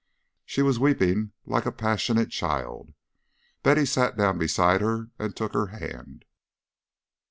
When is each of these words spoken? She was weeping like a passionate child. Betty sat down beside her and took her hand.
She 0.47 0.63
was 0.63 0.79
weeping 0.79 1.31
like 1.45 1.67
a 1.67 1.71
passionate 1.71 2.31
child. 2.31 2.95
Betty 3.61 3.85
sat 3.85 4.17
down 4.17 4.39
beside 4.39 4.81
her 4.81 5.11
and 5.19 5.35
took 5.35 5.53
her 5.53 5.67
hand. 5.67 6.25